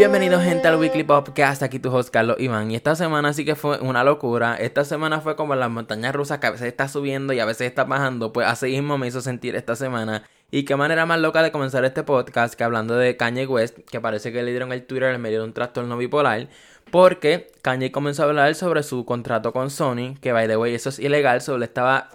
Bienvenidos 0.00 0.42
gente 0.42 0.66
al 0.66 0.76
Weekly 0.76 1.04
Podcast, 1.04 1.62
aquí 1.62 1.78
tu 1.78 1.94
host 1.94 2.08
Carlos 2.08 2.36
Iván. 2.40 2.70
Y 2.70 2.74
esta 2.74 2.96
semana 2.96 3.34
sí 3.34 3.44
que 3.44 3.54
fue 3.54 3.78
una 3.80 4.02
locura, 4.02 4.56
esta 4.56 4.82
semana 4.82 5.20
fue 5.20 5.36
como 5.36 5.54
las 5.54 5.68
montañas 5.68 6.14
rusas 6.14 6.38
que 6.38 6.46
a 6.46 6.52
veces 6.52 6.68
está 6.68 6.88
subiendo 6.88 7.34
y 7.34 7.38
a 7.38 7.44
veces 7.44 7.66
está 7.66 7.84
bajando, 7.84 8.32
pues 8.32 8.46
así 8.46 8.68
mismo 8.68 8.96
me 8.96 9.08
hizo 9.08 9.20
sentir 9.20 9.56
esta 9.56 9.76
semana. 9.76 10.22
Y 10.50 10.64
qué 10.64 10.74
manera 10.74 11.04
más 11.04 11.20
loca 11.20 11.42
de 11.42 11.52
comenzar 11.52 11.84
este 11.84 12.02
podcast 12.02 12.54
que 12.54 12.64
hablando 12.64 12.96
de 12.96 13.18
Kanye 13.18 13.46
West, 13.46 13.76
que 13.90 14.00
parece 14.00 14.32
que 14.32 14.42
le 14.42 14.52
dieron 14.52 14.72
el 14.72 14.86
Twitter 14.86 15.14
en 15.14 15.20
medio 15.20 15.40
de 15.40 15.44
un 15.44 15.52
trastorno 15.52 15.98
bipolar, 15.98 16.48
porque 16.90 17.52
Kanye 17.60 17.92
comenzó 17.92 18.22
a 18.22 18.24
hablar 18.24 18.54
sobre 18.54 18.82
su 18.82 19.04
contrato 19.04 19.52
con 19.52 19.68
Sony, 19.68 20.14
que 20.22 20.32
by 20.32 20.48
the 20.48 20.56
way 20.56 20.74
eso 20.74 20.88
es 20.88 20.98
ilegal, 20.98 21.42
solo 21.42 21.62
estaba 21.62 22.08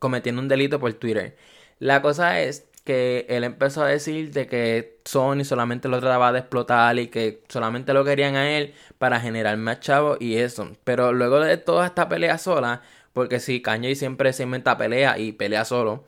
cometiendo 0.00 0.42
un 0.42 0.48
delito 0.48 0.80
por 0.80 0.92
Twitter. 0.94 1.36
La 1.78 2.02
cosa 2.02 2.40
es 2.40 2.67
que 2.88 3.26
él 3.28 3.44
empezó 3.44 3.82
a 3.82 3.86
decir 3.86 4.30
de 4.32 4.46
que 4.46 5.00
Sony 5.04 5.44
solamente 5.44 5.88
lo 5.88 6.00
trataba 6.00 6.32
de 6.32 6.38
explotar 6.38 6.98
y 6.98 7.08
que 7.08 7.42
solamente 7.46 7.92
lo 7.92 8.02
querían 8.02 8.34
a 8.34 8.56
él 8.56 8.72
para 8.96 9.20
generar 9.20 9.58
más 9.58 9.80
chavos 9.80 10.16
y 10.22 10.36
eso. 10.38 10.70
Pero 10.84 11.12
luego 11.12 11.38
de 11.38 11.58
toda 11.58 11.84
esta 11.84 12.08
pelea 12.08 12.38
sola, 12.38 12.80
porque 13.12 13.40
si 13.40 13.60
Kanye 13.60 13.94
siempre 13.94 14.32
se 14.32 14.44
inventa 14.44 14.78
pelea 14.78 15.18
y 15.18 15.32
pelea 15.32 15.66
solo, 15.66 16.06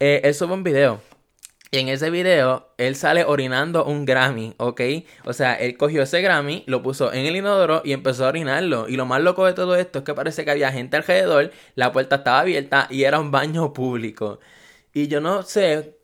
eh, 0.00 0.22
él 0.24 0.32
sube 0.32 0.54
un 0.54 0.64
video. 0.64 1.02
Y 1.70 1.80
en 1.80 1.88
ese 1.90 2.08
video, 2.08 2.72
él 2.78 2.96
sale 2.96 3.24
orinando 3.24 3.84
un 3.84 4.06
Grammy, 4.06 4.54
¿ok? 4.56 4.80
O 5.26 5.34
sea, 5.34 5.52
él 5.52 5.76
cogió 5.76 6.02
ese 6.02 6.22
Grammy, 6.22 6.64
lo 6.66 6.82
puso 6.82 7.12
en 7.12 7.26
el 7.26 7.36
inodoro 7.36 7.82
y 7.84 7.92
empezó 7.92 8.24
a 8.24 8.28
orinarlo. 8.28 8.88
Y 8.88 8.96
lo 8.96 9.04
más 9.04 9.20
loco 9.20 9.44
de 9.44 9.52
todo 9.52 9.76
esto 9.76 9.98
es 9.98 10.04
que 10.06 10.14
parece 10.14 10.46
que 10.46 10.50
había 10.52 10.72
gente 10.72 10.96
alrededor, 10.96 11.52
la 11.74 11.92
puerta 11.92 12.16
estaba 12.16 12.40
abierta 12.40 12.86
y 12.90 13.02
era 13.04 13.20
un 13.20 13.30
baño 13.30 13.74
público. 13.74 14.40
Y 14.94 15.08
yo 15.08 15.20
no 15.20 15.42
sé 15.42 15.95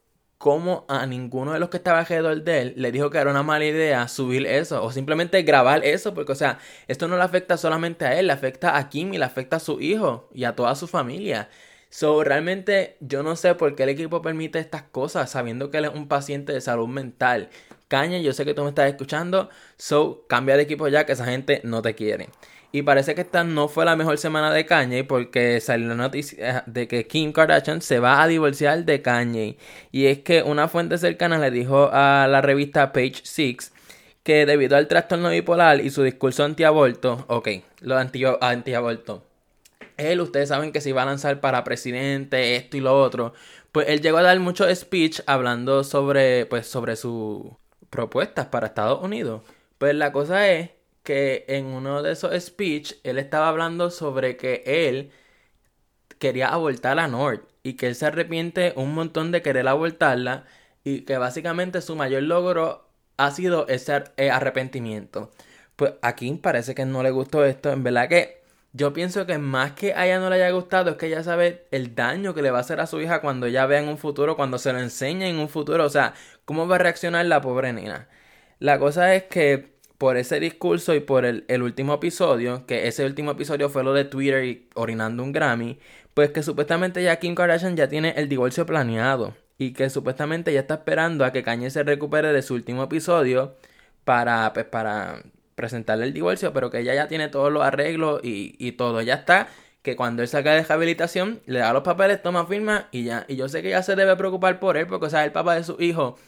cómo 0.43 0.85
a 0.89 1.07
ninguno 1.07 1.53
de 1.53 1.61
los 1.61 1.69
que 1.69 1.77
estaba 1.77 2.01
alrededor 2.01 2.43
de 2.43 2.63
él 2.63 2.75
le 2.77 2.91
dijo 2.91 3.11
que 3.11 3.19
era 3.19 3.31
una 3.31 3.45
mala 3.45 3.65
idea 3.65 4.09
subir 4.09 4.45
eso 4.45 4.83
o 4.83 4.91
simplemente 4.91 5.41
grabar 5.45 5.85
eso, 5.85 6.15
porque 6.15 6.33
o 6.33 6.35
sea, 6.35 6.59
esto 6.89 7.07
no 7.07 7.17
le 7.17 7.23
afecta 7.23 7.57
solamente 7.57 8.07
a 8.07 8.19
él, 8.19 8.27
le 8.27 8.33
afecta 8.33 8.77
a 8.77 8.89
Kim 8.89 9.15
y 9.15 9.19
le 9.19 9.25
afecta 9.25 9.59
a 9.59 9.61
su 9.61 9.81
hijo 9.81 10.29
y 10.35 10.43
a 10.43 10.57
toda 10.57 10.75
su 10.75 10.89
familia. 10.89 11.49
So, 11.95 12.25
realmente 12.25 12.97
yo 13.01 13.23
no 13.23 13.37
sé 13.37 13.55
por 13.55 13.75
qué 13.75 13.83
el 13.83 13.91
equipo 13.91 14.23
permite 14.23 14.59
estas 14.59 14.83
cosas 14.83 15.31
sabiendo 15.31 15.71
que 15.71 15.77
él 15.77 15.85
es 15.85 15.91
un 15.95 16.09
paciente 16.09 16.51
de 16.55 16.63
salud 16.63 16.89
mental. 16.89 17.51
Caña, 17.89 18.17
yo 18.17 18.33
sé 18.33 18.47
que 18.47 18.55
tú 18.55 18.63
me 18.63 18.71
estás 18.71 18.89
escuchando, 18.89 19.51
so 19.77 20.25
cambia 20.27 20.57
de 20.57 20.63
equipo 20.63 20.89
ya 20.89 21.05
que 21.05 21.13
esa 21.13 21.27
gente 21.27 21.61
no 21.65 21.83
te 21.83 21.95
quiere. 21.95 22.31
Y 22.73 22.81
parece 22.81 23.15
que 23.15 23.21
esta 23.21 23.45
no 23.45 23.69
fue 23.69 23.85
la 23.85 23.95
mejor 23.95 24.17
semana 24.17 24.51
de 24.51 24.65
Kanye 24.65 25.05
porque 25.05 25.61
salió 25.61 25.89
la 25.89 25.95
noticia 25.95 26.59
eh, 26.61 26.63
de 26.65 26.89
que 26.89 27.07
Kim 27.07 27.31
Kardashian 27.31 27.83
se 27.83 27.99
va 27.99 28.23
a 28.23 28.27
divorciar 28.27 28.87
de 28.87 29.03
Kanye. 29.03 29.59
Y 29.91 30.07
es 30.07 30.21
que 30.21 30.43
una 30.43 30.69
fuente 30.69 30.97
cercana 30.97 31.39
le 31.39 31.51
dijo 31.51 31.91
a 31.93 32.27
la 32.27 32.41
revista 32.41 32.93
Page 32.95 33.21
Six 33.25 33.71
que 34.23 34.47
debido 34.47 34.79
al 34.79 34.89
trastorno 34.89 35.29
bipolar 35.29 35.83
y 35.83 35.91
su 35.91 36.03
discurso 36.03 36.45
antiaborto, 36.45 37.27
ok, 37.29 37.49
lo 37.81 37.99
anti 37.99 38.25
antiaborto, 38.41 39.27
él, 39.97 40.21
ustedes 40.21 40.49
saben 40.49 40.73
que 40.73 40.81
se 40.81 40.91
iba 40.91 41.03
a 41.03 41.07
lanzar 41.07 41.41
para 41.41 41.65
presidente, 41.65 42.57
esto 42.57 42.77
y 42.77 42.81
lo 42.81 43.01
otro, 43.01 43.35
pues 43.73 43.89
él 43.89 44.01
llegó 44.01 44.19
a 44.19 44.23
dar 44.23 44.39
mucho 44.41 44.73
speech 44.75 45.21
hablando 45.27 45.85
sobre, 45.85 46.47
pues, 46.47 46.67
sobre 46.67 46.97
sus 46.97 47.43
propuestas 47.91 48.47
para 48.47 48.69
Estados 48.69 49.03
Unidos. 49.03 49.43
Pues 49.79 49.95
la 49.95 50.13
cosa 50.13 50.49
es 50.49 50.71
que 51.03 51.45
en 51.49 51.67
uno 51.67 52.03
de 52.03 52.13
esos 52.13 52.35
speech 52.43 52.95
él 53.05 53.19
estaba 53.19 53.49
hablando 53.49 53.91
sobre 53.91 54.37
que 54.37 54.63
él 54.67 55.11
quería 56.19 56.49
abortar 56.49 56.99
a 56.99 57.09
North 57.09 57.43
y 57.63 57.75
que 57.75 57.89
él 57.89 57.95
se 57.95 58.07
arrepiente 58.07 58.73
un 58.77 58.95
montón 58.95 59.33
de 59.33 59.43
querer 59.43 59.69
abortarla 59.69 60.45
y 60.85 61.03
que 61.03 61.19
básicamente 61.19 61.81
su 61.81 61.97
mayor 61.97 62.23
logro 62.25 62.89
ha 63.17 63.31
sido 63.31 63.67
ese 63.69 64.05
eh, 64.17 64.31
arrepentimiento. 64.31 65.31
Pues 65.77 65.95
aquí 66.03 66.33
parece 66.35 66.75
que 66.75 66.85
no 66.87 67.03
le 67.03 67.11
gustó 67.11 67.45
esto, 67.45 67.73
en 67.73 67.83
verdad 67.83 68.09
que 68.09 68.42
yo 68.73 68.93
pienso 68.93 69.27
que 69.27 69.39
más 69.39 69.73
que 69.73 69.93
a 69.95 70.07
ella 70.07 70.19
no 70.19 70.31
le 70.31 70.37
haya 70.37 70.51
gustado 70.51 70.91
es 70.91 70.97
que 70.97 71.07
ella 71.07 71.23
sabe 71.23 71.67
el 71.71 71.95
daño 71.95 72.35
que 72.35 72.43
le 72.43 72.51
va 72.51 72.59
a 72.59 72.61
hacer 72.63 72.81
a 72.81 72.87
su 72.87 73.01
hija 73.01 73.21
cuando 73.21 73.47
ella 73.47 73.67
vea 73.67 73.81
en 73.81 73.89
un 73.89 73.99
futuro, 73.99 74.37
cuando 74.37 74.59
se 74.59 74.73
lo 74.73 74.79
enseñe 74.81 75.25
en 75.29 75.39
un 75.39 75.49
futuro, 75.49 75.85
o 75.85 75.91
sea, 75.91 76.15
cómo 76.45 76.67
va 76.67 76.77
a 76.77 76.79
reaccionar 76.79 77.27
la 77.27 77.41
pobre 77.43 77.73
nena. 77.73 78.09
La 78.59 78.79
cosa 78.79 79.15
es 79.15 79.25
que 79.25 79.73
por 79.99 80.17
ese 80.17 80.41
discurso 80.41 80.95
y 80.95 81.01
por 81.01 81.25
el, 81.25 81.63
último 81.63 81.95
episodio, 81.95 82.67
que 82.67 82.89
ese 82.89 83.05
último 83.07 83.33
episodio 83.33 83.69
fue 83.69 83.85
lo 83.85 83.93
de 83.93 84.05
Twitter 84.05 84.45
y 84.45 84.69
orinando 84.75 85.23
un 85.23 85.33
Grammy, 85.33 85.79
pues 86.15 86.31
que 86.31 86.43
supuestamente 86.43 87.03
ya 87.03 87.17
Kim 87.21 87.35
Kardashian 87.35 87.77
ya 87.77 87.89
tiene 87.89 88.15
el 88.17 88.29
divorcio 88.29 88.67
planeado 88.67 89.35
y 89.59 89.73
que 89.75 89.91
supuestamente 89.91 90.53
ya 90.53 90.61
está 90.61 90.75
esperando 90.75 91.25
a 91.25 91.33
que 91.33 91.43
Kanye 91.43 91.71
se 91.71 91.85
recupere 91.85 92.33
de 92.33 92.43
su 92.43 92.55
último 92.55 92.85
episodio 92.85 93.57
para, 94.05 94.53
pues, 94.53 94.67
para 94.67 95.23
presentarle 95.63 96.07
el 96.07 96.13
divorcio, 96.13 96.53
pero 96.53 96.71
que 96.71 96.81
ella 96.81 96.95
ya 96.95 97.09
tiene 97.09 97.29
todos 97.29 97.53
los 97.53 97.63
arreglos 97.63 98.21
y, 98.25 98.57
y 98.59 98.73
todo, 98.73 99.01
ya 99.01 99.15
está 99.15 99.49
que 99.83 99.97
cuando 99.97 100.23
él 100.23 100.29
salga 100.29 100.55
de 100.55 100.63
rehabilitación, 100.63 101.43
le 101.47 101.59
da 101.59 101.73
los 101.73 101.83
papeles, 101.83 102.23
toma 102.23 102.47
firma 102.47 102.89
y 102.93 103.05
ya. 103.05 103.25
Y 103.29 103.37
yo 103.37 103.49
sé 103.49 103.63
que 103.63 103.71
ya 103.71 103.83
se 103.83 103.97
debe 103.97 104.17
preocupar 104.17 104.61
por 104.61 104.77
él, 104.77 104.87
porque, 104.87 105.07
o 105.07 105.11
sea, 105.11 105.23
es 105.23 105.27
el 105.27 105.33
papá 105.33 105.57
de 105.57 105.65
su 105.65 105.77
hijo. 105.81 106.19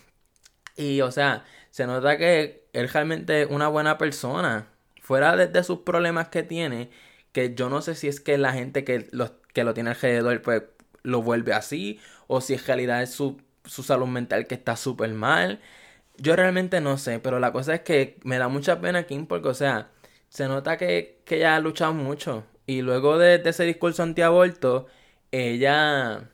Y, 0.77 1.01
o 1.03 1.11
sea, 1.13 1.45
se 1.71 1.87
nota 1.87 2.19
que 2.19 2.69
él 2.73 2.89
realmente 2.89 3.43
es 3.43 3.49
una 3.51 3.69
buena 3.69 3.99
persona. 3.99 4.69
Fuera 5.01 5.37
de, 5.37 5.65
sus 5.65 5.81
problemas 5.81 6.29
que 6.29 6.43
tiene, 6.43 6.91
que 7.33 7.55
yo 7.55 7.69
no 7.71 7.83
sé 7.83 7.95
si 7.95 8.09
es 8.09 8.21
que 8.21 8.39
la 8.39 8.53
gente 8.53 8.85
que 8.85 9.09
lo, 9.13 9.41
que 9.53 9.65
lo 9.65 9.75
tiene 9.75 9.91
alrededor 9.91 10.43
pues 10.43 10.63
lo 11.03 11.23
vuelve 11.23 11.53
así, 11.53 12.01
o 12.27 12.41
si 12.41 12.55
en 12.55 12.65
realidad 12.67 13.03
es 13.03 13.11
su, 13.13 13.41
su 13.65 13.83
salud 13.83 14.07
mental 14.07 14.47
que 14.47 14.55
está 14.55 14.77
súper 14.77 15.13
mal. 15.15 15.61
Yo 16.17 16.37
realmente 16.37 16.81
no 16.81 16.97
sé, 16.99 17.19
pero 17.19 17.41
la 17.41 17.53
cosa 17.53 17.75
es 17.75 17.81
que 17.81 18.19
me 18.25 18.39
da 18.39 18.49
mucha 18.49 18.81
pena 18.81 19.05
Kim 19.05 19.27
porque, 19.27 19.49
o 19.49 19.55
sea, 19.55 19.91
se 20.29 20.47
nota 20.49 20.77
que, 20.77 21.21
que 21.25 21.37
ella 21.37 21.57
ha 21.57 21.61
luchado 21.61 21.93
mucho. 21.93 22.45
Y 22.67 22.83
luego 22.83 23.19
de, 23.19 23.39
de 23.39 23.51
ese 23.51 23.65
discurso 23.65 24.03
antiaborto, 24.03 24.87
ella, 25.33 26.31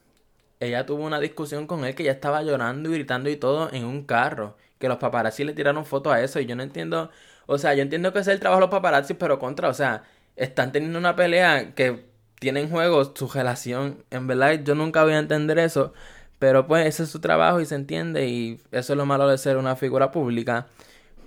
ella 0.61 0.87
tuvo 0.87 1.05
una 1.05 1.21
discusión 1.21 1.67
con 1.67 1.85
él 1.85 1.95
que 1.95 2.05
ya 2.05 2.13
estaba 2.13 2.43
llorando 2.43 2.91
y 2.91 2.95
gritando 2.95 3.31
y 3.31 3.37
todo 3.37 3.73
en 3.73 3.85
un 3.85 4.05
carro 4.05 4.57
que 4.79 4.89
los 4.89 4.99
paparazzi 4.99 5.45
le 5.45 5.55
tiraron 5.55 5.87
fotos 5.87 6.13
a 6.13 6.23
eso 6.23 6.41
y 6.41 6.47
yo 6.47 6.57
no 6.57 6.63
entiendo, 6.63 7.11
o 7.47 7.59
sea, 7.59 7.75
yo 7.75 7.83
entiendo 7.83 8.13
que 8.13 8.21
es 8.21 8.29
el 8.29 8.41
trabajo 8.41 8.61
de 8.61 8.67
los 8.67 8.71
paparazzi, 8.71 9.15
pero 9.15 9.39
contra, 9.39 9.69
o 9.69 9.75
sea, 9.75 10.05
están 10.37 10.73
teniendo 10.73 10.99
una 10.99 11.17
pelea 11.17 11.75
que 11.75 12.07
tienen 12.39 12.65
en 12.67 12.71
juego 12.71 13.05
su 13.15 13.29
relación, 13.29 14.05
en 14.11 14.27
verdad 14.27 14.61
yo 14.65 14.75
nunca 14.75 15.05
voy 15.05 15.13
a 15.15 15.19
entender 15.19 15.59
eso, 15.59 15.93
pero 16.41 16.67
pues 16.67 16.87
ese 16.89 17.05
es 17.05 17.11
su 17.11 17.21
trabajo 17.21 17.61
y 17.61 17.67
se 17.67 17.77
entiende 17.77 18.27
y 18.27 18.61
eso 18.73 18.95
es 18.95 18.97
lo 18.97 19.07
malo 19.07 19.29
de 19.29 19.39
ser 19.39 19.57
una 19.59 19.77
figura 19.77 20.11
pública, 20.11 20.67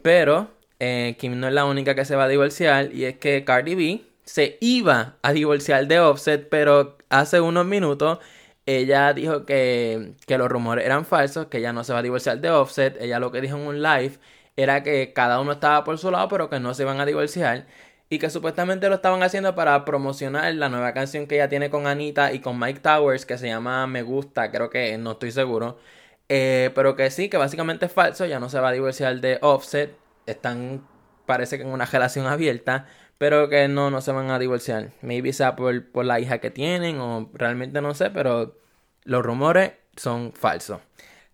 pero 0.01 0.49
eh, 0.79 1.15
Kim 1.19 1.39
no 1.39 1.47
es 1.47 1.53
la 1.53 1.63
única 1.63 1.95
que 1.95 2.03
se 2.03 2.17
va 2.17 2.25
a 2.25 2.27
divorciar 2.27 2.93
y 2.93 3.05
es 3.05 3.17
que 3.17 3.45
Cardi 3.45 3.75
B 3.75 4.01
se 4.25 4.57
iba 4.61 5.15
a 5.21 5.33
divorciar 5.33 5.87
de 5.87 5.99
Offset, 6.01 6.49
pero 6.49 6.97
hace 7.09 7.39
unos 7.41 7.65
minutos 7.65 8.19
ella 8.65 9.13
dijo 9.13 9.45
que, 9.45 10.13
que 10.25 10.37
los 10.37 10.49
rumores 10.49 10.85
eran 10.85 11.05
falsos, 11.05 11.47
que 11.47 11.57
ella 11.59 11.73
no 11.73 11.83
se 11.83 11.93
va 11.93 11.99
a 11.99 12.03
divorciar 12.03 12.39
de 12.39 12.49
Offset. 12.49 12.97
Ella 13.01 13.19
lo 13.19 13.31
que 13.31 13.41
dijo 13.41 13.57
en 13.57 13.67
un 13.67 13.81
live 13.81 14.17
era 14.55 14.83
que 14.83 15.13
cada 15.13 15.39
uno 15.41 15.53
estaba 15.53 15.83
por 15.83 15.97
su 15.97 16.11
lado, 16.11 16.27
pero 16.29 16.49
que 16.49 16.59
no 16.59 16.73
se 16.73 16.83
iban 16.83 16.99
a 16.99 17.05
divorciar. 17.05 17.65
Y 18.09 18.19
que 18.19 18.29
supuestamente 18.29 18.89
lo 18.89 18.95
estaban 18.95 19.23
haciendo 19.23 19.55
para 19.55 19.85
promocionar 19.85 20.53
la 20.55 20.69
nueva 20.69 20.93
canción 20.93 21.25
que 21.27 21.35
ella 21.35 21.49
tiene 21.49 21.69
con 21.69 21.87
Anita 21.87 22.31
y 22.33 22.39
con 22.39 22.59
Mike 22.59 22.81
Towers, 22.81 23.25
que 23.25 23.37
se 23.37 23.47
llama 23.47 23.87
Me 23.87 24.03
Gusta, 24.03 24.51
creo 24.51 24.69
que 24.69 24.97
no 24.97 25.13
estoy 25.13 25.31
seguro. 25.31 25.77
Eh, 26.29 26.71
pero 26.75 26.95
que 26.95 27.09
sí, 27.11 27.29
que 27.29 27.37
básicamente 27.37 27.87
es 27.87 27.91
falso, 27.91 28.25
ya 28.25 28.39
no 28.39 28.49
se 28.49 28.59
va 28.59 28.69
a 28.69 28.71
divorciar 28.71 29.19
de 29.19 29.39
Offset. 29.41 29.95
Están, 30.25 30.87
parece 31.25 31.57
que 31.57 31.63
en 31.63 31.69
una 31.69 31.85
relación 31.85 32.27
abierta 32.27 32.87
pero 33.23 33.47
que 33.47 33.69
no, 33.69 33.89
no 33.89 34.01
se 34.01 34.11
van 34.11 34.31
a 34.31 34.37
divorciar. 34.39 34.91
Maybe 35.01 35.31
sea 35.31 35.55
por, 35.55 35.89
por 35.91 36.03
la 36.03 36.19
hija 36.19 36.39
que 36.39 36.51
tienen 36.51 36.99
o 36.99 37.29
realmente 37.33 37.81
no 37.81 37.93
sé, 37.93 38.09
pero 38.09 38.57
los 39.05 39.23
rumores 39.23 39.71
son 39.95 40.33
falsos. 40.33 40.81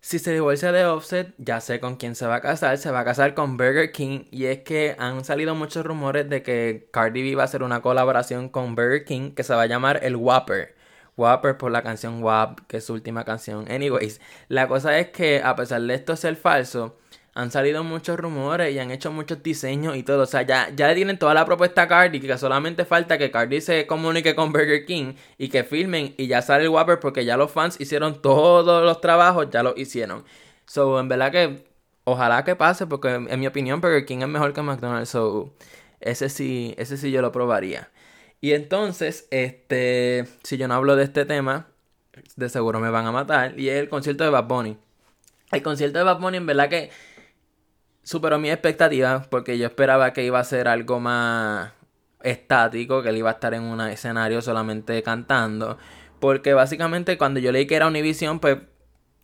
Si 0.02 0.18
se 0.18 0.32
divorcia 0.32 0.72
de 0.72 0.86
Offset, 0.86 1.34
ya 1.36 1.60
sé 1.60 1.78
con 1.78 1.96
quién 1.96 2.14
se 2.14 2.26
va 2.26 2.36
a 2.36 2.40
casar. 2.40 2.78
Se 2.78 2.90
va 2.90 3.00
a 3.00 3.04
casar 3.04 3.34
con 3.34 3.56
Burger 3.56 3.92
King. 3.92 4.24
Y 4.30 4.46
es 4.46 4.60
que 4.60 4.96
han 4.98 5.24
salido 5.24 5.54
muchos 5.54 5.84
rumores 5.84 6.28
de 6.28 6.42
que 6.42 6.88
Cardi 6.90 7.22
B 7.22 7.36
va 7.36 7.42
a 7.42 7.44
hacer 7.44 7.62
una 7.62 7.82
colaboración 7.82 8.48
con 8.48 8.74
Burger 8.74 9.04
King 9.04 9.32
que 9.32 9.42
se 9.42 9.54
va 9.54 9.62
a 9.62 9.66
llamar 9.66 10.00
el 10.02 10.16
Whopper. 10.16 10.74
Whopper 11.16 11.58
por 11.58 11.70
la 11.70 11.82
canción 11.82 12.22
WAP, 12.22 12.60
que 12.66 12.78
es 12.78 12.84
su 12.84 12.94
última 12.94 13.24
canción. 13.24 13.70
Anyways, 13.70 14.20
la 14.48 14.68
cosa 14.68 14.98
es 14.98 15.08
que 15.10 15.42
a 15.42 15.54
pesar 15.54 15.82
de 15.82 15.94
esto 15.94 16.16
ser 16.16 16.36
falso, 16.36 16.96
han 17.40 17.50
salido 17.50 17.82
muchos 17.82 18.18
rumores 18.18 18.74
y 18.74 18.78
han 18.78 18.90
hecho 18.90 19.10
muchos 19.10 19.42
diseños 19.42 19.96
y 19.96 20.02
todo. 20.02 20.22
O 20.22 20.26
sea, 20.26 20.42
ya, 20.42 20.70
ya 20.74 20.94
tienen 20.94 21.18
toda 21.18 21.34
la 21.34 21.44
propuesta 21.44 21.82
a 21.82 21.88
Cardi, 21.88 22.20
solamente 22.36 22.84
falta 22.84 23.18
que 23.18 23.30
Cardi 23.30 23.60
se 23.60 23.86
comunique 23.86 24.34
con 24.34 24.52
Burger 24.52 24.84
King 24.84 25.14
y 25.38 25.48
que 25.48 25.64
filmen 25.64 26.14
y 26.18 26.26
ya 26.26 26.42
sale 26.42 26.64
el 26.64 26.70
Whopper 26.70 27.00
porque 27.00 27.24
ya 27.24 27.36
los 27.36 27.50
fans 27.50 27.80
hicieron 27.80 28.20
todos 28.20 28.84
los 28.84 29.00
trabajos, 29.00 29.48
ya 29.50 29.62
lo 29.62 29.74
hicieron. 29.76 30.24
So, 30.66 31.00
en 31.00 31.08
verdad 31.08 31.32
que 31.32 31.64
ojalá 32.04 32.44
que 32.44 32.56
pase 32.56 32.86
porque 32.86 33.14
en 33.14 33.40
mi 33.40 33.46
opinión 33.46 33.80
Burger 33.80 34.04
King 34.04 34.18
es 34.18 34.28
mejor 34.28 34.52
que 34.52 34.62
McDonald's. 34.62 35.08
So, 35.08 35.52
ese 36.00 36.28
sí, 36.28 36.74
ese 36.78 36.96
sí 36.96 37.10
yo 37.10 37.22
lo 37.22 37.32
probaría. 37.32 37.90
Y 38.40 38.52
entonces, 38.52 39.26
este, 39.30 40.26
si 40.42 40.56
yo 40.56 40.68
no 40.68 40.74
hablo 40.74 40.96
de 40.96 41.04
este 41.04 41.24
tema, 41.24 41.68
de 42.36 42.48
seguro 42.48 42.80
me 42.80 42.90
van 42.90 43.06
a 43.06 43.12
matar. 43.12 43.58
Y 43.58 43.68
es 43.68 43.76
el 43.76 43.88
concierto 43.88 44.24
de 44.24 44.30
Bad 44.30 44.44
Bunny. 44.46 44.76
El 45.52 45.62
concierto 45.62 45.98
de 45.98 46.04
Bad 46.04 46.20
Bunny, 46.20 46.36
en 46.38 46.46
verdad 46.46 46.68
que 46.68 46.90
superó 48.02 48.38
mi 48.38 48.50
expectativa 48.50 49.26
porque 49.30 49.58
yo 49.58 49.66
esperaba 49.66 50.12
que 50.12 50.24
iba 50.24 50.38
a 50.38 50.44
ser 50.44 50.68
algo 50.68 51.00
más 51.00 51.72
estático, 52.22 53.02
que 53.02 53.10
él 53.10 53.18
iba 53.18 53.30
a 53.30 53.34
estar 53.34 53.54
en 53.54 53.62
un 53.62 53.80
escenario 53.82 54.42
solamente 54.42 55.02
cantando. 55.02 55.78
Porque 56.18 56.54
básicamente 56.54 57.16
cuando 57.18 57.40
yo 57.40 57.52
leí 57.52 57.66
que 57.66 57.76
era 57.76 57.86
Univision, 57.86 58.40
pues 58.40 58.58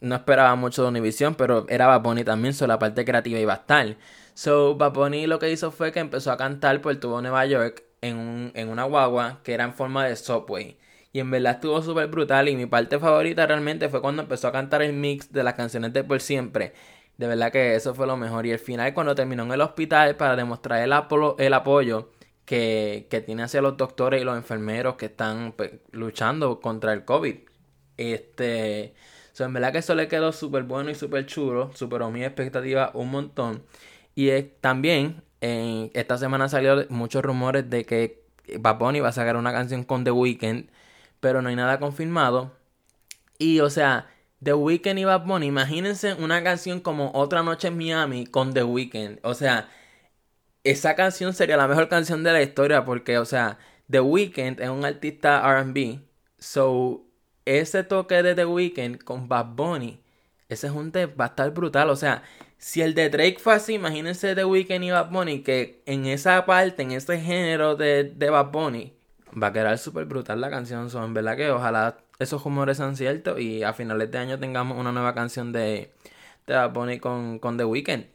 no 0.00 0.14
esperaba 0.14 0.54
mucho 0.56 0.82
de 0.82 0.88
Univision, 0.88 1.34
pero 1.34 1.66
era 1.68 1.86
Bad 1.86 2.02
Bunny 2.02 2.24
también, 2.24 2.54
so 2.54 2.66
la 2.66 2.78
parte 2.78 3.04
creativa 3.04 3.38
iba 3.38 3.52
a 3.54 3.56
estar. 3.56 3.96
So 4.34 4.76
Bad 4.76 4.92
Bunny 4.92 5.26
lo 5.26 5.38
que 5.38 5.50
hizo 5.50 5.70
fue 5.70 5.92
que 5.92 6.00
empezó 6.00 6.32
a 6.32 6.36
cantar 6.36 6.80
por 6.80 6.96
tuvo 6.96 7.20
Nueva 7.20 7.46
York 7.46 7.82
en, 8.00 8.16
un, 8.16 8.52
en 8.54 8.68
una 8.68 8.84
guagua 8.84 9.40
que 9.42 9.54
era 9.54 9.64
en 9.64 9.74
forma 9.74 10.06
de 10.06 10.16
subway. 10.16 10.78
Y 11.12 11.20
en 11.20 11.30
verdad 11.30 11.54
estuvo 11.54 11.80
súper 11.80 12.08
brutal. 12.08 12.48
Y 12.48 12.56
mi 12.56 12.66
parte 12.66 12.98
favorita 12.98 13.46
realmente 13.46 13.88
fue 13.88 14.02
cuando 14.02 14.22
empezó 14.22 14.48
a 14.48 14.52
cantar 14.52 14.82
el 14.82 14.92
mix 14.92 15.32
de 15.32 15.42
las 15.42 15.54
canciones 15.54 15.94
de 15.94 16.04
Por 16.04 16.20
Siempre. 16.20 16.74
De 17.18 17.26
verdad 17.26 17.52
que 17.52 17.74
eso 17.74 17.94
fue 17.94 18.06
lo 18.06 18.16
mejor. 18.16 18.46
Y 18.46 18.52
el 18.52 18.58
final, 18.58 18.92
cuando 18.94 19.14
terminó 19.14 19.44
en 19.44 19.52
el 19.52 19.60
hospital 19.60 20.16
para 20.16 20.36
demostrar 20.36 20.82
el, 20.82 20.92
el 21.38 21.54
apoyo 21.54 22.10
que, 22.44 23.06
que, 23.10 23.20
tiene 23.20 23.42
hacia 23.42 23.62
los 23.62 23.76
doctores 23.76 24.20
y 24.22 24.24
los 24.24 24.36
enfermeros 24.36 24.96
que 24.96 25.06
están 25.06 25.52
pues, 25.56 25.72
luchando 25.92 26.60
contra 26.60 26.92
el 26.92 27.04
COVID. 27.04 27.36
Este. 27.96 28.94
en 29.38 29.52
verdad 29.52 29.72
que 29.72 29.78
eso 29.78 29.94
le 29.94 30.08
quedó 30.08 30.32
súper 30.32 30.64
bueno 30.64 30.90
y 30.90 30.94
súper 30.94 31.26
chulo. 31.26 31.70
Superó 31.74 32.10
mi 32.10 32.24
expectativa 32.24 32.90
un 32.94 33.10
montón. 33.10 33.62
Y 34.14 34.30
también, 34.60 35.22
en 35.40 35.90
esta 35.94 36.18
semana 36.18 36.48
salió 36.48 36.86
muchos 36.90 37.22
rumores 37.22 37.68
de 37.70 37.84
que 37.84 38.24
Bad 38.58 38.78
Bunny 38.78 39.00
va 39.00 39.08
a 39.08 39.12
sacar 39.12 39.36
una 39.36 39.52
canción 39.52 39.84
con 39.84 40.04
The 40.04 40.10
Weeknd 40.10 40.68
pero 41.20 41.42
no 41.42 41.48
hay 41.48 41.56
nada 41.56 41.78
confirmado. 41.80 42.52
Y 43.38 43.60
o 43.60 43.70
sea, 43.70 44.08
The 44.46 44.54
Weeknd 44.54 44.96
y 45.00 45.04
Bad 45.04 45.24
Bunny, 45.26 45.46
imagínense 45.46 46.14
una 46.14 46.40
canción 46.44 46.78
como 46.78 47.10
Otra 47.14 47.42
Noche 47.42 47.66
en 47.66 47.76
Miami 47.76 48.26
con 48.26 48.54
The 48.54 48.62
Weeknd. 48.62 49.18
O 49.22 49.34
sea, 49.34 49.68
esa 50.62 50.94
canción 50.94 51.34
sería 51.34 51.56
la 51.56 51.66
mejor 51.66 51.88
canción 51.88 52.22
de 52.22 52.30
la 52.32 52.42
historia 52.42 52.84
porque, 52.84 53.18
o 53.18 53.24
sea, 53.24 53.58
The 53.90 53.98
Weeknd 54.00 54.60
es 54.60 54.68
un 54.68 54.84
artista 54.84 55.42
RB. 55.42 55.98
So, 56.38 57.06
ese 57.44 57.82
toque 57.82 58.22
de 58.22 58.36
The 58.36 58.44
Weeknd 58.46 59.02
con 59.02 59.28
Bad 59.28 59.46
Bunny, 59.56 60.00
ese 60.48 60.68
junte 60.68 61.06
va 61.06 61.24
a 61.24 61.28
estar 61.28 61.50
brutal. 61.50 61.90
O 61.90 61.96
sea, 61.96 62.22
si 62.56 62.82
el 62.82 62.94
de 62.94 63.10
Drake 63.10 63.38
fue 63.40 63.54
así, 63.54 63.74
imagínense 63.74 64.36
The 64.36 64.44
Weeknd 64.44 64.84
y 64.84 64.90
Bad 64.92 65.10
Bunny, 65.10 65.42
que 65.42 65.82
en 65.86 66.06
esa 66.06 66.46
parte, 66.46 66.82
en 66.84 66.92
ese 66.92 67.20
género 67.20 67.74
de, 67.74 68.04
de 68.04 68.30
Bad 68.30 68.52
Bunny, 68.52 68.92
va 69.40 69.48
a 69.48 69.52
quedar 69.52 69.78
súper 69.78 70.06
brutal 70.06 70.40
la 70.40 70.50
canción. 70.50 70.90
Son, 70.90 71.04
en 71.04 71.14
verdad 71.14 71.36
que 71.36 71.50
ojalá 71.50 71.98
esos 72.18 72.42
rumores 72.42 72.78
sean 72.78 72.96
ciertos 72.96 73.38
y 73.40 73.62
a 73.62 73.72
finales 73.72 74.10
de 74.10 74.18
año 74.18 74.38
tengamos 74.38 74.78
una 74.78 74.92
nueva 74.92 75.14
canción 75.14 75.52
de, 75.52 75.90
de 76.46 76.54
Bad 76.54 76.98
con, 77.00 77.38
con 77.38 77.56
The 77.56 77.64
Weeknd. 77.64 78.06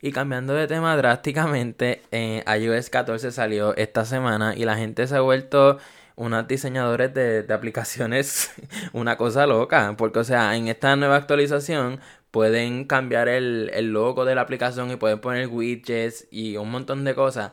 Y 0.00 0.12
cambiando 0.12 0.54
de 0.54 0.68
tema 0.68 0.96
drásticamente, 0.96 2.02
eh, 2.12 2.44
iOS 2.46 2.88
14 2.88 3.32
salió 3.32 3.76
esta 3.76 4.04
semana 4.04 4.54
y 4.56 4.64
la 4.64 4.76
gente 4.76 5.06
se 5.06 5.16
ha 5.16 5.20
vuelto 5.20 5.78
unos 6.14 6.46
diseñadores 6.48 7.12
de, 7.14 7.42
de, 7.42 7.54
aplicaciones 7.54 8.52
una 8.92 9.16
cosa 9.16 9.46
loca. 9.46 9.94
Porque, 9.96 10.20
o 10.20 10.24
sea, 10.24 10.56
en 10.56 10.68
esta 10.68 10.94
nueva 10.96 11.16
actualización 11.16 12.00
pueden 12.30 12.84
cambiar 12.84 13.28
el, 13.28 13.70
el 13.74 13.92
logo 13.92 14.24
de 14.24 14.34
la 14.34 14.42
aplicación 14.42 14.90
y 14.90 14.96
pueden 14.96 15.20
poner 15.20 15.48
widgets 15.48 16.28
y 16.30 16.56
un 16.56 16.70
montón 16.70 17.04
de 17.04 17.14
cosas. 17.14 17.52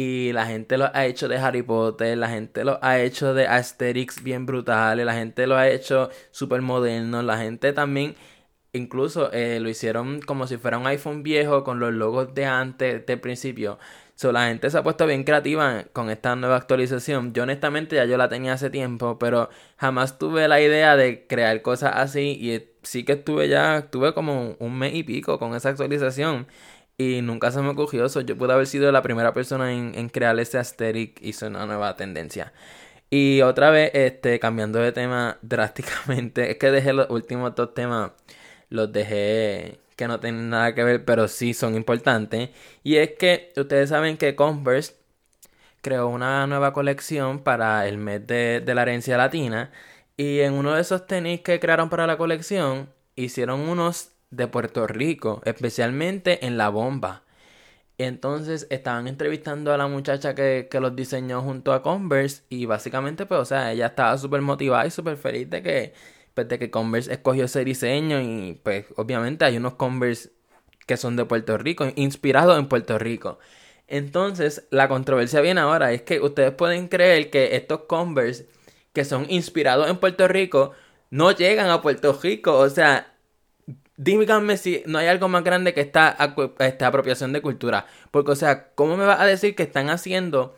Y 0.00 0.32
la 0.32 0.46
gente 0.46 0.78
lo 0.78 0.94
ha 0.94 1.06
hecho 1.06 1.26
de 1.26 1.38
Harry 1.38 1.62
Potter, 1.62 2.16
la 2.16 2.28
gente 2.28 2.62
lo 2.62 2.78
ha 2.82 3.00
hecho 3.00 3.34
de 3.34 3.48
Asterix 3.48 4.22
bien 4.22 4.46
brutales, 4.46 5.04
la 5.04 5.14
gente 5.14 5.44
lo 5.48 5.56
ha 5.56 5.68
hecho 5.68 6.08
súper 6.30 6.62
moderno, 6.62 7.20
la 7.22 7.36
gente 7.36 7.72
también 7.72 8.14
incluso 8.72 9.32
eh, 9.32 9.58
lo 9.58 9.68
hicieron 9.68 10.20
como 10.20 10.46
si 10.46 10.56
fuera 10.56 10.78
un 10.78 10.86
iPhone 10.86 11.24
viejo 11.24 11.64
con 11.64 11.80
los 11.80 11.92
logos 11.92 12.32
de 12.32 12.46
antes, 12.46 13.06
de 13.06 13.16
principio. 13.16 13.80
So, 14.14 14.30
la 14.30 14.46
gente 14.46 14.70
se 14.70 14.78
ha 14.78 14.84
puesto 14.84 15.04
bien 15.04 15.24
creativa 15.24 15.84
con 15.92 16.10
esta 16.10 16.36
nueva 16.36 16.56
actualización. 16.56 17.32
Yo 17.32 17.42
honestamente 17.42 17.96
ya 17.96 18.04
yo 18.04 18.16
la 18.16 18.28
tenía 18.28 18.52
hace 18.52 18.70
tiempo, 18.70 19.18
pero 19.18 19.48
jamás 19.78 20.16
tuve 20.18 20.46
la 20.46 20.60
idea 20.60 20.96
de 20.96 21.26
crear 21.26 21.60
cosas 21.62 21.94
así 21.96 22.38
y 22.40 22.68
sí 22.84 23.04
que 23.04 23.14
estuve 23.14 23.48
ya, 23.48 23.88
tuve 23.90 24.14
como 24.14 24.54
un 24.60 24.78
mes 24.78 24.94
y 24.94 25.02
pico 25.02 25.40
con 25.40 25.56
esa 25.56 25.70
actualización. 25.70 26.46
Y 26.98 27.22
nunca 27.22 27.52
se 27.52 27.62
me 27.62 27.68
ocurrió 27.70 28.06
eso. 28.06 28.20
Yo 28.22 28.36
pude 28.36 28.52
haber 28.52 28.66
sido 28.66 28.90
la 28.90 29.02
primera 29.02 29.32
persona 29.32 29.72
en, 29.72 30.08
crear 30.08 30.38
ese 30.40 30.58
Asterix 30.58 31.22
y 31.22 31.44
una 31.44 31.64
nueva 31.64 31.96
tendencia. 31.96 32.52
Y 33.10 33.42
otra 33.42 33.70
vez, 33.70 33.92
este, 33.94 34.40
cambiando 34.40 34.80
de 34.80 34.92
tema 34.92 35.38
drásticamente, 35.42 36.50
es 36.50 36.58
que 36.58 36.70
dejé 36.70 36.92
los 36.92 37.08
últimos 37.10 37.54
dos 37.54 37.74
temas, 37.74 38.12
los 38.70 38.92
dejé 38.92 39.80
que 39.96 40.08
no 40.08 40.20
tienen 40.20 40.50
nada 40.50 40.74
que 40.74 40.84
ver, 40.84 41.04
pero 41.04 41.28
sí 41.28 41.54
son 41.54 41.74
importantes. 41.76 42.50
Y 42.84 42.96
es 42.96 43.12
que 43.18 43.52
ustedes 43.56 43.90
saben 43.90 44.16
que 44.16 44.36
Converse 44.36 44.94
creó 45.82 46.08
una 46.08 46.46
nueva 46.46 46.72
colección 46.72 47.40
para 47.40 47.86
el 47.88 47.98
mes 47.98 48.26
de, 48.26 48.60
de 48.64 48.74
la 48.74 48.82
herencia 48.82 49.16
latina. 49.18 49.72
Y 50.16 50.40
en 50.40 50.54
uno 50.54 50.74
de 50.74 50.82
esos 50.82 51.06
tenis 51.06 51.42
que 51.42 51.60
crearon 51.60 51.90
para 51.90 52.06
la 52.06 52.18
colección, 52.18 52.90
hicieron 53.16 53.60
unos 53.60 54.12
de 54.30 54.46
Puerto 54.48 54.86
Rico, 54.86 55.40
especialmente 55.44 56.46
en 56.46 56.58
La 56.58 56.68
Bomba. 56.68 57.24
Entonces 57.98 58.68
estaban 58.70 59.08
entrevistando 59.08 59.72
a 59.72 59.76
la 59.76 59.88
muchacha 59.88 60.34
que, 60.34 60.68
los 60.80 60.94
diseñó 60.94 61.42
junto 61.42 61.72
a 61.72 61.82
Converse 61.82 62.44
y 62.48 62.64
básicamente 62.66 63.26
pues 63.26 63.40
o 63.40 63.44
sea, 63.44 63.72
ella 63.72 63.86
estaba 63.86 64.16
súper 64.18 64.40
motivada 64.40 64.86
y 64.86 64.90
súper 64.92 65.16
feliz 65.16 65.50
de 65.50 65.62
que, 65.62 65.94
pues, 66.34 66.48
de 66.48 66.58
que 66.60 66.70
Converse 66.70 67.12
escogió 67.12 67.46
ese 67.46 67.64
diseño 67.64 68.20
y 68.20 68.60
pues 68.62 68.86
obviamente 68.96 69.44
hay 69.44 69.56
unos 69.56 69.74
Converse 69.74 70.30
que 70.86 70.96
son 70.96 71.16
de 71.16 71.24
Puerto 71.24 71.58
Rico, 71.58 71.86
inspirados 71.96 72.58
en 72.58 72.68
Puerto 72.68 72.98
Rico. 72.98 73.38
Entonces 73.88 74.66
la 74.70 74.88
controversia 74.88 75.40
viene 75.40 75.60
ahora, 75.60 75.92
es 75.92 76.02
que 76.02 76.20
ustedes 76.20 76.52
pueden 76.52 76.88
creer 76.88 77.30
que 77.30 77.56
estos 77.56 77.82
Converse 77.88 78.48
que 78.92 79.04
son 79.04 79.26
inspirados 79.28 79.88
en 79.90 79.98
Puerto 79.98 80.28
Rico 80.28 80.72
no 81.10 81.32
llegan 81.32 81.70
a 81.70 81.82
Puerto 81.82 82.18
Rico, 82.22 82.56
o 82.58 82.70
sea, 82.70 83.17
Díganme 83.98 84.56
si 84.56 84.84
no 84.86 84.98
hay 84.98 85.08
algo 85.08 85.28
más 85.28 85.42
grande 85.42 85.74
que 85.74 85.80
esta, 85.80 86.16
esta 86.60 86.86
apropiación 86.86 87.32
de 87.32 87.42
cultura. 87.42 87.86
Porque, 88.12 88.30
o 88.30 88.36
sea, 88.36 88.68
¿cómo 88.76 88.96
me 88.96 89.04
vas 89.04 89.20
a 89.20 89.26
decir 89.26 89.56
que 89.56 89.64
están 89.64 89.90
haciendo 89.90 90.56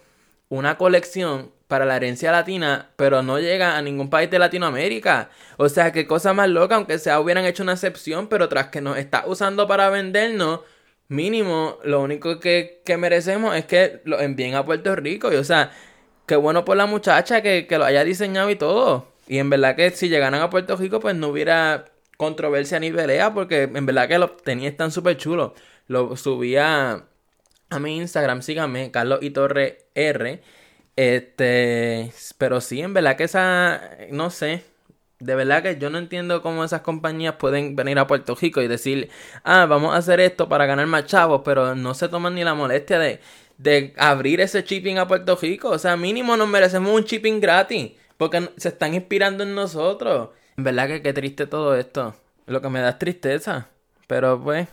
una 0.50 0.76
colección 0.76 1.50
para 1.66 1.86
la 1.86 1.96
herencia 1.96 2.32
latina, 2.32 2.90
pero 2.96 3.22
no 3.22 3.38
llega 3.40 3.78
a 3.78 3.82
ningún 3.82 4.10
país 4.10 4.30
de 4.30 4.38
Latinoamérica? 4.38 5.30
O 5.56 5.70
sea, 5.70 5.90
qué 5.90 6.06
cosa 6.06 6.34
más 6.34 6.50
loca, 6.50 6.74
aunque 6.74 6.98
sea 6.98 7.18
hubieran 7.18 7.46
hecho 7.46 7.62
una 7.62 7.72
excepción, 7.72 8.28
pero 8.28 8.50
tras 8.50 8.68
que 8.68 8.82
nos 8.82 8.98
está 8.98 9.24
usando 9.26 9.66
para 9.66 9.88
vendernos, 9.88 10.60
mínimo, 11.08 11.78
lo 11.82 12.02
único 12.02 12.40
que, 12.40 12.82
merecemos 12.98 13.56
es 13.56 13.64
que 13.64 14.02
lo 14.04 14.20
envíen 14.20 14.54
a 14.54 14.66
Puerto 14.66 14.94
Rico. 14.96 15.32
Y, 15.32 15.36
o 15.36 15.44
sea, 15.44 15.72
qué 16.26 16.36
bueno 16.36 16.66
por 16.66 16.76
la 16.76 16.86
muchacha 16.86 17.40
que, 17.42 17.66
que 17.66 17.78
lo 17.78 17.86
haya 17.86 18.04
diseñado 18.04 18.50
y 18.50 18.56
todo. 18.56 19.08
Y 19.28 19.38
en 19.38 19.48
verdad 19.48 19.76
que 19.76 19.90
si 19.92 20.08
llegaran 20.10 20.42
a 20.42 20.50
Puerto 20.50 20.76
Rico, 20.76 21.00
pues 21.00 21.14
no 21.16 21.28
hubiera 21.28 21.86
controversia 22.20 22.78
ni 22.78 22.92
pelea 22.92 23.32
porque 23.32 23.62
en 23.62 23.86
verdad 23.86 24.06
que 24.06 24.18
lo 24.18 24.28
tenía 24.32 24.76
tan 24.76 24.92
súper 24.92 25.16
chulo. 25.16 25.54
Lo 25.88 26.16
subía 26.16 27.06
a 27.70 27.78
mi 27.78 27.96
Instagram, 27.96 28.42
síganme, 28.42 28.90
Carlos 28.90 29.20
y 29.22 29.30
Torre 29.30 29.86
R. 29.94 30.42
Este, 30.96 32.12
pero 32.36 32.60
sí, 32.60 32.82
en 32.82 32.92
verdad 32.92 33.16
que 33.16 33.24
esa, 33.24 33.80
no 34.10 34.28
sé, 34.28 34.64
de 35.18 35.34
verdad 35.34 35.62
que 35.62 35.78
yo 35.78 35.88
no 35.88 35.96
entiendo 35.96 36.42
cómo 36.42 36.62
esas 36.62 36.82
compañías 36.82 37.36
pueden 37.36 37.74
venir 37.74 37.98
a 37.98 38.06
Puerto 38.06 38.34
Rico 38.34 38.60
y 38.60 38.68
decir, 38.68 39.08
ah, 39.42 39.64
vamos 39.64 39.94
a 39.94 39.98
hacer 39.98 40.20
esto 40.20 40.46
para 40.46 40.66
ganar 40.66 40.86
más 40.88 41.06
chavos, 41.06 41.40
pero 41.42 41.74
no 41.74 41.94
se 41.94 42.08
toman 42.10 42.34
ni 42.34 42.44
la 42.44 42.52
molestia 42.52 42.98
de, 42.98 43.20
de 43.56 43.94
abrir 43.96 44.42
ese 44.42 44.62
shipping 44.62 44.98
a 44.98 45.08
Puerto 45.08 45.38
Rico. 45.40 45.70
O 45.70 45.78
sea, 45.78 45.96
mínimo 45.96 46.36
nos 46.36 46.48
merecemos 46.48 46.92
un 46.92 47.04
shipping 47.04 47.40
gratis, 47.40 47.92
porque 48.18 48.50
se 48.58 48.68
están 48.68 48.92
inspirando 48.92 49.42
en 49.42 49.54
nosotros. 49.54 50.30
En 50.60 50.64
verdad 50.64 50.88
que 50.88 51.00
qué 51.00 51.14
triste 51.14 51.46
todo 51.46 51.74
esto. 51.74 52.14
Lo 52.44 52.60
que 52.60 52.68
me 52.68 52.82
da 52.82 52.90
es 52.90 52.98
tristeza. 52.98 53.70
Pero 54.06 54.38
pues, 54.38 54.68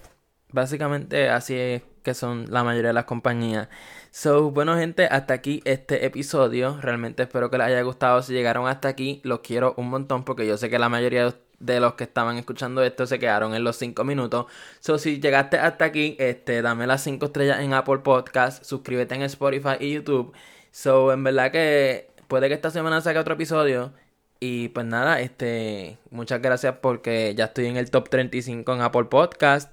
básicamente 0.51 1.29
así 1.29 1.55
es 1.55 1.81
que 2.03 2.13
son 2.13 2.47
la 2.49 2.65
mayoría 2.65 2.89
de 2.89 2.93
las 2.93 3.05
compañías. 3.05 3.69
So, 4.11 4.51
bueno 4.51 4.75
gente, 4.75 5.05
hasta 5.05 5.33
aquí 5.33 5.61
este 5.63 6.05
episodio. 6.05 6.77
Realmente 6.81 7.23
espero 7.23 7.49
que 7.49 7.57
les 7.57 7.67
haya 7.67 7.81
gustado. 7.83 8.21
Si 8.21 8.33
llegaron 8.33 8.67
hasta 8.67 8.89
aquí, 8.89 9.21
los 9.23 9.39
quiero 9.39 9.75
un 9.77 9.89
montón 9.89 10.25
porque 10.25 10.45
yo 10.45 10.57
sé 10.57 10.69
que 10.69 10.77
la 10.77 10.89
mayoría 10.89 11.33
de 11.59 11.79
los 11.79 11.93
que 11.93 12.03
estaban 12.03 12.35
escuchando 12.35 12.83
esto 12.83 13.05
se 13.05 13.17
quedaron 13.17 13.55
en 13.55 13.63
los 13.63 13.77
5 13.77 14.03
minutos. 14.03 14.47
So, 14.81 14.97
si 14.97 15.21
llegaste 15.21 15.57
hasta 15.57 15.85
aquí, 15.85 16.17
este, 16.19 16.61
dame 16.61 16.85
las 16.85 17.01
5 17.01 17.27
estrellas 17.27 17.61
en 17.61 17.73
Apple 17.73 17.99
Podcast, 17.99 18.61
suscríbete 18.65 19.15
en 19.15 19.21
Spotify 19.21 19.77
y 19.79 19.93
YouTube. 19.93 20.33
So, 20.69 21.13
en 21.13 21.23
verdad 21.23 21.49
que 21.49 22.09
puede 22.27 22.49
que 22.49 22.55
esta 22.55 22.71
semana 22.71 22.99
saque 22.99 23.19
otro 23.19 23.35
episodio. 23.35 23.93
Y 24.39 24.69
pues 24.69 24.85
nada, 24.85 25.19
este, 25.21 25.97
muchas 26.11 26.41
gracias 26.41 26.75
porque 26.81 27.33
ya 27.35 27.45
estoy 27.45 27.67
en 27.67 27.77
el 27.77 27.89
top 27.89 28.09
35 28.09 28.73
en 28.73 28.81
Apple 28.81 29.05
Podcast. 29.05 29.71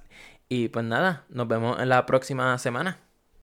Y 0.49 0.69
pues 0.69 0.85
nada, 0.85 1.25
nos 1.29 1.47
vemos 1.47 1.79
en 1.79 1.89
la 1.89 2.05
próxima 2.05 2.57
semana. 2.57 3.04